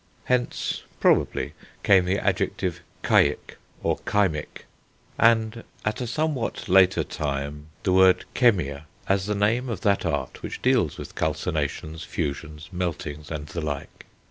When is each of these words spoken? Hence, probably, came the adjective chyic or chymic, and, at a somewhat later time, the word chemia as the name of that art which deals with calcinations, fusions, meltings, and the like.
Hence, 0.23 0.81
probably, 0.99 1.53
came 1.83 2.05
the 2.05 2.17
adjective 2.17 2.81
chyic 3.03 3.57
or 3.83 3.99
chymic, 3.99 4.65
and, 5.19 5.63
at 5.85 6.01
a 6.01 6.07
somewhat 6.07 6.67
later 6.67 7.03
time, 7.03 7.67
the 7.83 7.93
word 7.93 8.25
chemia 8.33 8.85
as 9.07 9.27
the 9.27 9.35
name 9.35 9.69
of 9.69 9.81
that 9.81 10.03
art 10.03 10.41
which 10.41 10.59
deals 10.63 10.97
with 10.97 11.13
calcinations, 11.13 12.03
fusions, 12.03 12.67
meltings, 12.73 13.29
and 13.29 13.45
the 13.49 13.61
like. 13.61 14.07